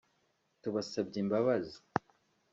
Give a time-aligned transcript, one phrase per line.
[0.61, 1.75] tubasabye Imbabazi